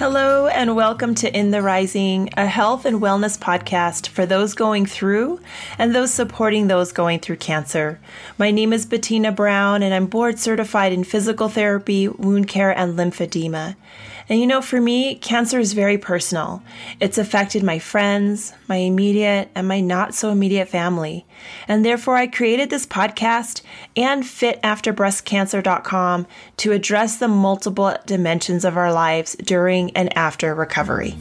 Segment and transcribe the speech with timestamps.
[0.00, 4.86] Hello, and welcome to In the Rising, a health and wellness podcast for those going
[4.86, 5.40] through
[5.78, 8.00] and those supporting those going through cancer.
[8.38, 12.98] My name is Bettina Brown, and I'm board certified in physical therapy, wound care, and
[12.98, 13.76] lymphedema.
[14.30, 16.62] And you know, for me, cancer is very personal.
[17.00, 21.26] It's affected my friends, my immediate, and my not so immediate family.
[21.66, 23.62] And therefore, I created this podcast
[23.96, 26.28] and fitafterbreastcancer.com
[26.58, 31.16] to address the multiple dimensions of our lives during and after recovery.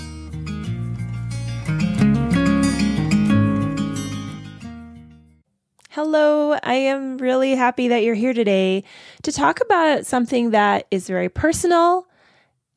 [5.89, 8.83] Hello, I am really happy that you're here today
[9.23, 12.05] to talk about something that is very personal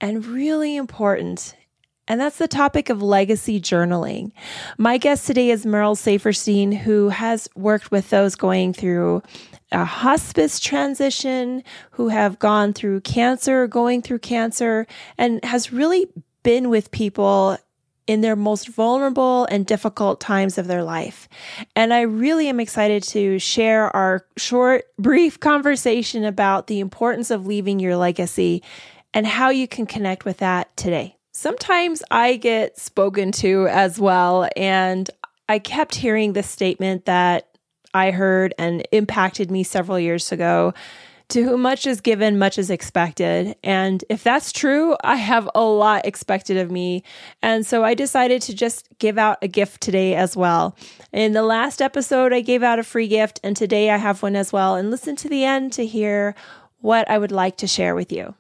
[0.02, 1.56] and really important.
[2.09, 4.33] And that's the topic of legacy journaling.
[4.77, 9.23] My guest today is Merle Saferstein, who has worked with those going through
[9.70, 11.62] a hospice transition,
[11.93, 16.09] who have gone through cancer, going through cancer, and has really
[16.43, 17.57] been with people
[18.09, 21.29] in their most vulnerable and difficult times of their life.
[21.77, 27.46] And I really am excited to share our short, brief conversation about the importance of
[27.46, 28.62] leaving your legacy
[29.15, 31.16] and how you can connect with that today.
[31.32, 35.10] Sometimes I get spoken to as well, and
[35.49, 37.49] I kept hearing this statement that
[37.95, 40.74] I heard and impacted me several years ago.
[41.29, 43.57] To whom much is given, much is expected.
[43.65, 47.05] And if that's true, I have a lot expected of me.
[47.40, 50.77] And so I decided to just give out a gift today as well.
[51.10, 54.37] In the last episode, I gave out a free gift, and today I have one
[54.37, 54.77] as well.
[54.77, 56.35] And listen to the end to hear
[56.80, 58.35] what I would like to share with you.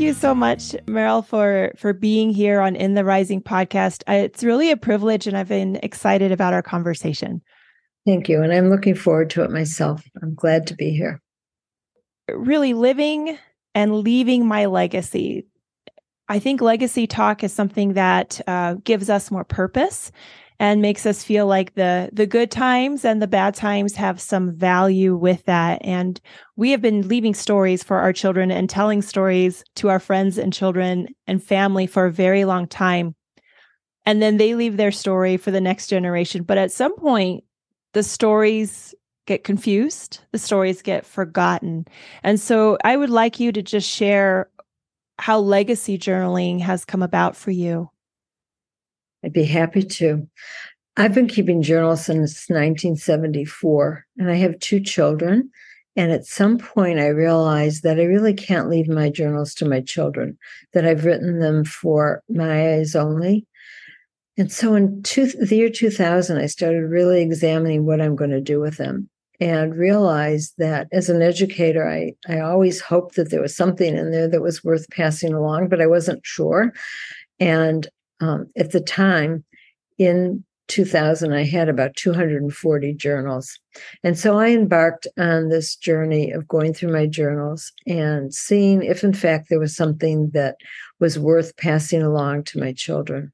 [0.00, 4.02] Thank you so much, Merle, for for being here on In the Rising podcast.
[4.08, 7.42] It's really a privilege, and I've been excited about our conversation.
[8.06, 10.02] Thank you, and I'm looking forward to it myself.
[10.22, 11.20] I'm glad to be here.
[12.30, 13.36] Really living
[13.74, 15.44] and leaving my legacy.
[16.30, 20.12] I think legacy talk is something that uh, gives us more purpose
[20.60, 24.54] and makes us feel like the the good times and the bad times have some
[24.54, 25.80] value with that.
[25.82, 26.20] And
[26.54, 30.52] we have been leaving stories for our children and telling stories to our friends and
[30.52, 33.14] children and family for a very long time.
[34.04, 36.42] And then they leave their story for the next generation.
[36.42, 37.42] But at some point
[37.94, 38.94] the stories
[39.26, 41.86] get confused the stories get forgotten.
[42.22, 44.50] And so i would like you to just share
[45.18, 47.90] how legacy journaling has come about for you
[49.24, 50.26] I'd be happy to.
[50.96, 55.50] I've been keeping journals since 1974, and I have two children.
[55.96, 59.80] And at some point, I realized that I really can't leave my journals to my
[59.80, 60.38] children,
[60.72, 63.46] that I've written them for my eyes only.
[64.36, 68.40] And so in two, the year 2000, I started really examining what I'm going to
[68.40, 69.10] do with them
[69.40, 74.12] and realized that as an educator, I, I always hoped that there was something in
[74.12, 76.72] there that was worth passing along, but I wasn't sure.
[77.38, 77.88] And
[78.20, 79.44] um, at the time
[79.98, 83.58] in 2000, I had about 240 journals.
[84.04, 89.02] And so I embarked on this journey of going through my journals and seeing if,
[89.02, 90.56] in fact, there was something that
[91.00, 93.32] was worth passing along to my children.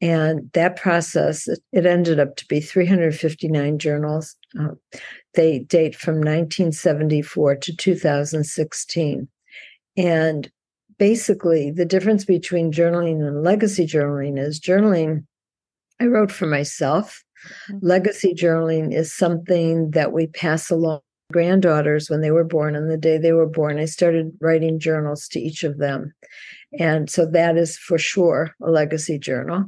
[0.00, 4.36] And that process, it ended up to be 359 journals.
[4.58, 4.74] Uh,
[5.34, 9.28] they date from 1974 to 2016.
[9.96, 10.50] And
[10.98, 15.24] basically the difference between journaling and legacy journaling is journaling
[16.00, 17.22] i wrote for myself.
[17.70, 17.86] Mm-hmm.
[17.86, 21.00] legacy journaling is something that we pass along
[21.32, 22.76] granddaughters when they were born.
[22.76, 26.12] On the day they were born i started writing journals to each of them.
[26.78, 29.64] And so that is for sure a legacy journal.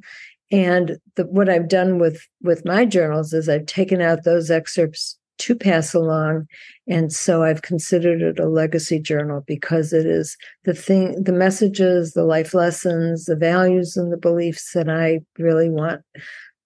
[0.50, 5.17] And the, what i've done with with my journals is i've taken out those excerpts
[5.38, 6.46] to pass along.
[6.86, 12.12] And so I've considered it a legacy journal because it is the thing, the messages,
[12.12, 16.02] the life lessons, the values, and the beliefs that I really want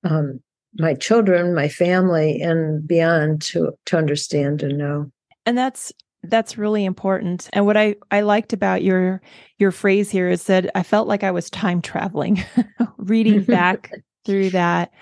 [0.05, 0.41] um,
[0.79, 5.11] my children, my family, and beyond to to understand and know.
[5.45, 5.93] And that's
[6.25, 7.51] that's really important.
[7.53, 9.21] And what I I liked about your
[9.59, 12.43] your phrase here is that I felt like I was time traveling,
[12.97, 13.93] reading back
[14.25, 14.93] through that that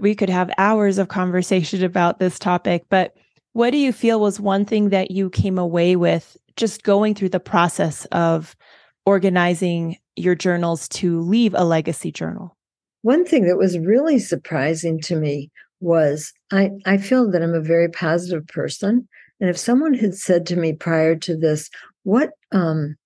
[0.00, 3.14] we could have hours of conversation about this topic, but
[3.52, 7.28] what do you feel was one thing that you came away with just going through
[7.28, 8.56] the process of
[9.04, 12.56] organizing your journals to leave a legacy journal?
[13.02, 15.50] One thing that was really surprising to me
[15.80, 19.08] was I, I feel that I'm a very positive person.
[19.40, 21.68] And if someone had said to me prior to this,
[22.04, 22.96] what um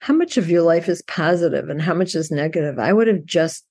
[0.00, 3.24] how much of your life is positive and how much is negative, I would have
[3.24, 3.64] just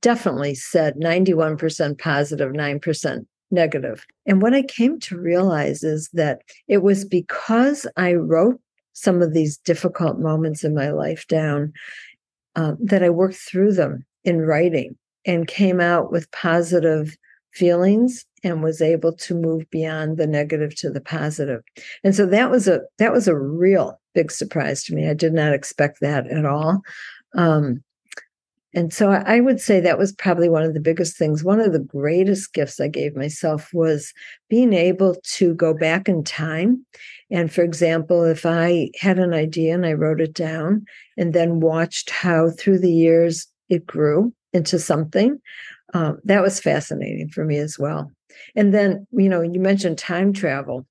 [0.00, 4.06] definitely said 91% positive, 9% negative.
[4.26, 8.60] And what I came to realize is that it was because I wrote
[8.94, 11.72] some of these difficult moments in my life down
[12.56, 17.16] uh, that I worked through them in writing and came out with positive
[17.52, 21.62] feelings and was able to move beyond the negative to the positive.
[22.02, 25.08] And so that was a that was a real big surprise to me.
[25.08, 26.82] I did not expect that at all.
[27.36, 27.82] Um,
[28.74, 31.44] and so I would say that was probably one of the biggest things.
[31.44, 34.14] One of the greatest gifts I gave myself was
[34.48, 36.84] being able to go back in time.
[37.30, 40.86] And for example, if I had an idea and I wrote it down
[41.18, 45.38] and then watched how through the years it grew into something,
[45.92, 48.10] um, that was fascinating for me as well.
[48.56, 50.86] And then, you know, you mentioned time travel.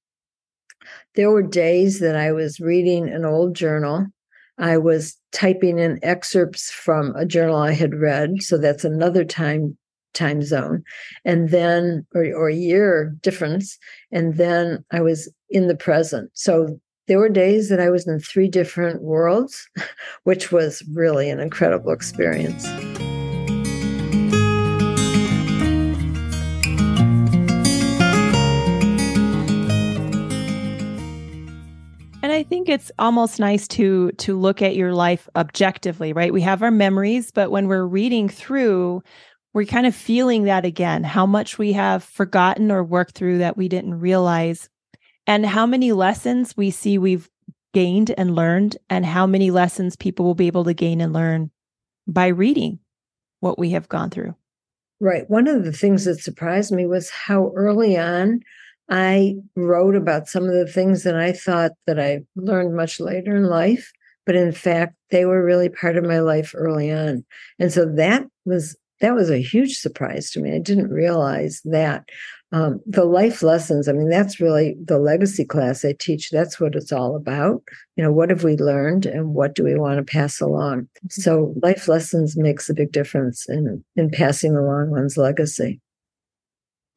[1.16, 4.08] There were days that I was reading an old journal
[4.62, 8.42] I was typing in excerpts from a journal I had read.
[8.42, 9.78] So that's another time
[10.14, 10.84] time zone.
[11.26, 13.78] And then or, or a year difference.
[14.12, 16.30] And then I was in the present.
[16.34, 19.68] So there were days that I was in three different worlds,
[20.24, 22.66] which was really an incredible experience.
[32.32, 36.34] I think it's almost nice to to look at your life objectively, right?
[36.34, 39.04] We have our memories, but when we're reading through,
[39.54, 43.58] we're kind of feeling that again, how much we have forgotten or worked through that
[43.58, 44.70] we didn't realize,
[45.28, 47.30] and how many lessons we see we've
[47.74, 51.52] gained and learned, and how many lessons people will be able to gain and learn
[52.08, 52.80] by reading
[53.40, 54.36] what we have gone through.
[55.00, 55.28] Right.
[55.30, 58.42] One of the things that surprised me was how early on
[58.92, 63.38] I wrote about some of the things that I thought that I learned much later
[63.38, 63.90] in life,
[64.26, 67.24] but in fact, they were really part of my life early on.
[67.58, 70.54] And so that was that was a huge surprise to me.
[70.54, 72.04] I didn't realize that.
[72.54, 76.30] Um, the life lessons, I mean, that's really the legacy class I teach.
[76.30, 77.64] That's what it's all about.
[77.96, 80.88] You know, what have we learned and what do we want to pass along?
[81.10, 85.80] So life lessons makes a big difference in, in passing along one's legacy.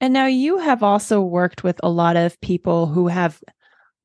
[0.01, 3.41] And now you have also worked with a lot of people who have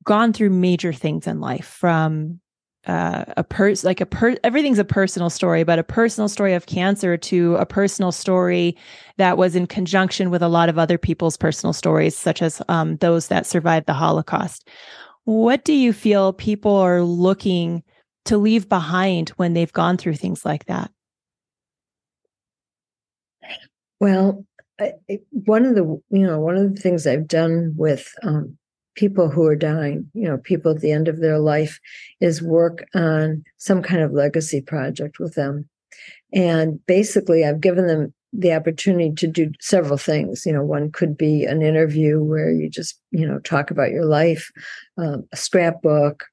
[0.04, 2.40] gone through major things in life from
[2.86, 6.64] uh, a person like a per everything's a personal story but a personal story of
[6.64, 8.74] cancer to a personal story
[9.18, 12.96] that was in conjunction with a lot of other people's personal stories such as um,
[12.96, 14.70] those that survived the holocaust.
[15.24, 17.82] What do you feel people are looking
[18.24, 20.90] to leave behind when they've gone through things like that?
[24.00, 24.46] Well
[25.30, 28.56] one of the you know one of the things I've done with um,
[28.94, 31.78] people who are dying, you know, people at the end of their life,
[32.20, 35.68] is work on some kind of legacy project with them,
[36.32, 40.46] and basically I've given them the opportunity to do several things.
[40.46, 44.04] You know, one could be an interview where you just you know talk about your
[44.04, 44.50] life,
[44.96, 46.24] um, a scrapbook,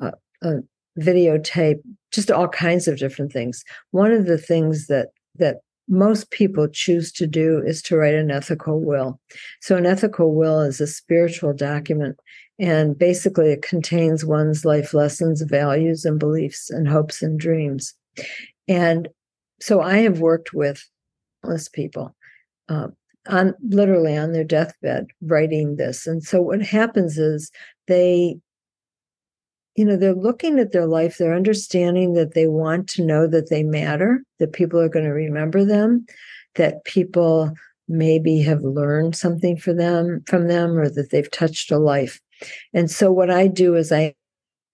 [0.00, 0.12] a,
[0.42, 0.54] a
[0.98, 1.80] videotape,
[2.12, 3.64] just all kinds of different things.
[3.90, 5.58] One of the things that that
[5.88, 9.20] most people choose to do is to write an ethical will.
[9.60, 12.18] So, an ethical will is a spiritual document,
[12.58, 17.94] and basically it contains one's life lessons, values, and beliefs, and hopes and dreams.
[18.68, 19.08] And
[19.60, 20.82] so, I have worked with
[21.42, 22.14] homeless people
[22.68, 22.88] uh,
[23.28, 26.06] on literally on their deathbed writing this.
[26.06, 27.50] And so, what happens is
[27.86, 28.38] they
[29.76, 33.50] you know, they're looking at their life, they're understanding that they want to know that
[33.50, 36.06] they matter, that people are going to remember them,
[36.54, 37.52] that people
[37.88, 42.20] maybe have learned something for them from them or that they've touched a life.
[42.72, 44.14] And so what I do is I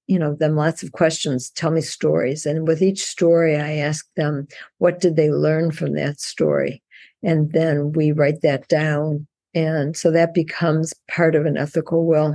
[0.07, 4.05] you know them lots of questions tell me stories and with each story i ask
[4.17, 6.83] them what did they learn from that story
[7.23, 12.35] and then we write that down and so that becomes part of an ethical will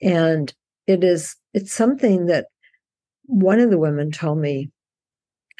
[0.00, 0.54] and
[0.86, 2.46] it is it's something that
[3.26, 4.70] one of the women told me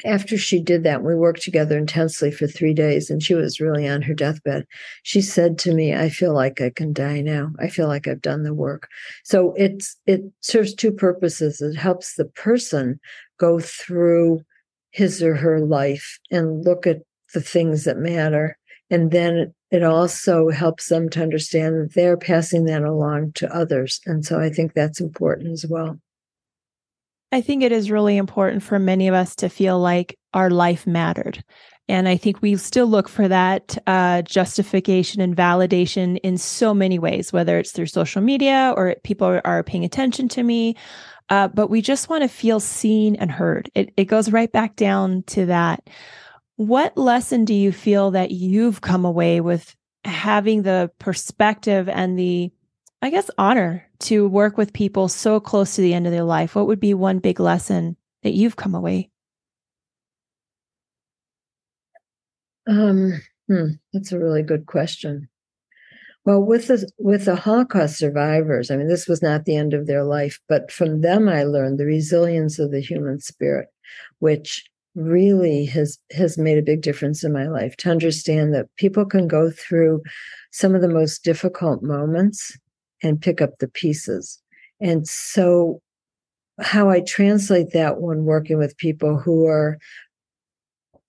[0.05, 3.87] after she did that we worked together intensely for three days and she was really
[3.87, 4.65] on her deathbed
[5.03, 7.51] she said to me i feel like i can die now.
[7.59, 8.89] I feel like i've done the work.
[9.23, 11.61] So it's it serves two purposes.
[11.61, 12.99] It helps the person
[13.39, 14.41] go through
[14.91, 17.01] his or her life and look at
[17.33, 18.57] the things that matter
[18.93, 23.99] and then it also helps them to understand that they're passing that along to others.
[24.05, 25.99] And so I think that's important as well.
[27.31, 30.85] I think it is really important for many of us to feel like our life
[30.85, 31.43] mattered.
[31.89, 36.99] And I think we still look for that uh, justification and validation in so many
[36.99, 40.75] ways, whether it's through social media or people are paying attention to me.
[41.29, 43.71] Uh, but we just want to feel seen and heard.
[43.73, 45.89] It, it goes right back down to that.
[46.55, 52.51] What lesson do you feel that you've come away with having the perspective and the,
[53.01, 56.55] I guess, honor to work with people so close to the end of their life?
[56.55, 59.09] What would be one big lesson that you've come away?
[62.67, 65.29] Um, hmm, that's a really good question.
[66.25, 69.87] Well, with the with the Holocaust survivors, I mean, this was not the end of
[69.87, 73.67] their life, but from them I learned the resilience of the human spirit,
[74.19, 74.63] which
[74.95, 79.27] really has has made a big difference in my life to understand that people can
[79.27, 80.01] go through
[80.51, 82.55] some of the most difficult moments
[83.01, 84.41] and pick up the pieces.
[84.79, 85.81] And so
[86.59, 89.79] how I translate that when working with people who are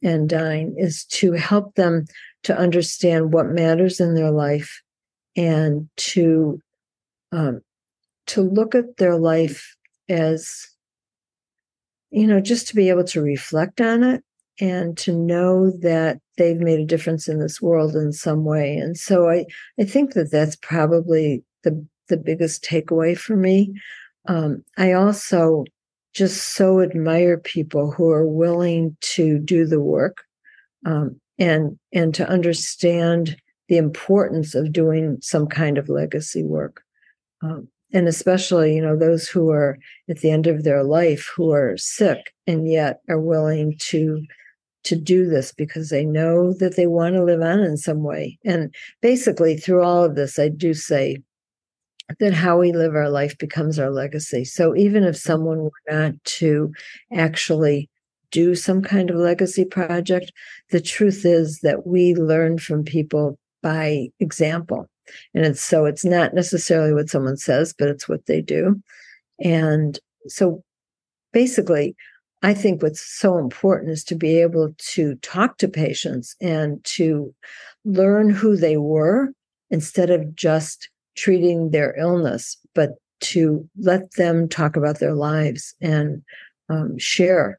[0.02, 2.04] and dying is to help them
[2.44, 4.82] to understand what matters in their life
[5.36, 6.60] and to
[7.32, 7.60] um,
[8.26, 9.76] to look at their life
[10.08, 10.68] as
[12.14, 14.22] you know just to be able to reflect on it
[14.60, 18.96] and to know that they've made a difference in this world in some way and
[18.96, 19.44] so i
[19.80, 23.72] i think that that's probably the the biggest takeaway for me
[24.28, 25.64] um, i also
[26.14, 30.24] just so admire people who are willing to do the work
[30.86, 33.36] um, and and to understand
[33.68, 36.82] the importance of doing some kind of legacy work.
[37.42, 39.78] Um, and especially, you know, those who are
[40.10, 44.22] at the end of their life who are sick and yet are willing to
[44.82, 48.38] to do this because they know that they want to live on in some way.
[48.44, 51.22] And basically, through all of this, I do say
[52.20, 54.44] that how we live our life becomes our legacy.
[54.44, 56.70] So even if someone were not to
[57.14, 57.88] actually
[58.30, 60.32] do some kind of legacy project,
[60.70, 64.88] the truth is that we learn from people by example.
[65.34, 68.80] And it's so it's not necessarily what someone says, but it's what they do.
[69.40, 70.62] And so
[71.32, 71.96] basically,
[72.42, 77.34] I think what's so important is to be able to talk to patients and to
[77.84, 79.32] learn who they were
[79.70, 86.22] instead of just treating their illness, but to let them talk about their lives and
[86.68, 87.58] um, share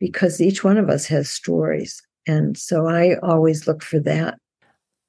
[0.00, 2.02] because each one of us has stories.
[2.26, 4.38] And so I always look for that.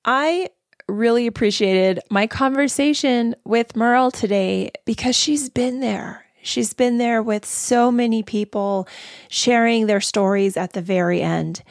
[0.06, 0.50] I
[0.88, 6.26] really appreciated my conversation with Merle today because she's been there.
[6.42, 8.88] She's been there with so many people
[9.30, 11.64] sharing their stories at the very end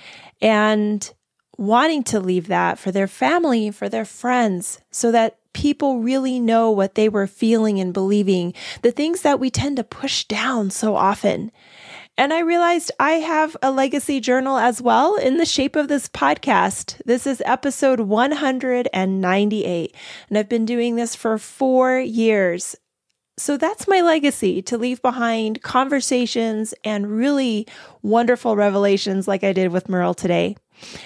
[0.42, 1.12] and
[1.56, 6.70] wanting to leave that for their family, for their friends, so that people really know
[6.70, 8.52] what they were feeling and believing,
[8.82, 11.52] the things that we tend to push down so often.
[12.16, 16.08] And I realized I have a legacy journal as well in the shape of this
[16.08, 17.02] podcast.
[17.04, 19.94] This is episode 198,
[20.28, 22.76] and I've been doing this for four years.
[23.36, 27.66] So that's my legacy to leave behind conversations and really
[28.02, 30.56] wonderful revelations like I did with Merle today.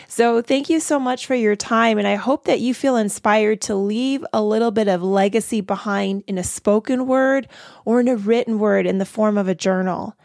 [0.09, 1.99] So, thank you so much for your time.
[1.99, 6.25] And I hope that you feel inspired to leave a little bit of legacy behind
[6.27, 7.49] in a spoken word
[7.85, 10.17] or in a written word in the form of a journal.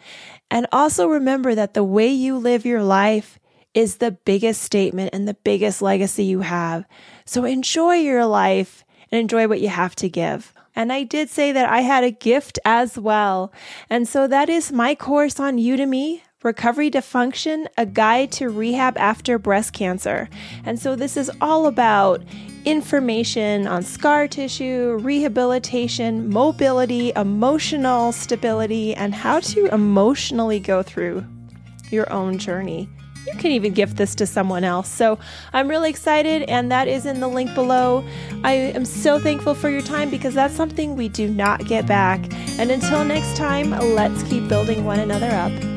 [0.51, 3.39] And also remember that the way you live your life
[3.73, 6.85] is the biggest statement and the biggest legacy you have.
[7.25, 10.53] So, enjoy your life and enjoy what you have to give.
[10.75, 13.53] And I did say that I had a gift as well.
[13.89, 18.97] And so that is my course on Udemy Recovery to Function, a guide to rehab
[18.97, 20.29] after breast cancer.
[20.65, 22.21] And so this is all about
[22.65, 31.25] information on scar tissue, rehabilitation, mobility, emotional stability, and how to emotionally go through
[31.91, 32.89] your own journey.
[33.25, 34.89] You can even gift this to someone else.
[34.89, 35.17] So
[35.53, 38.05] I'm really excited, and that is in the link below.
[38.43, 42.19] I am so thankful for your time because that's something we do not get back.
[42.59, 45.72] And until next time, let's keep building one another up.